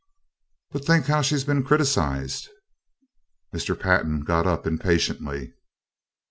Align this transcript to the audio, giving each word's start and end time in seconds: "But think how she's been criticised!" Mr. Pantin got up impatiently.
"But 0.71 0.83
think 0.83 1.05
how 1.05 1.21
she's 1.21 1.43
been 1.43 1.61
criticised!" 1.63 2.49
Mr. 3.53 3.79
Pantin 3.79 4.21
got 4.21 4.47
up 4.47 4.65
impatiently. 4.65 5.53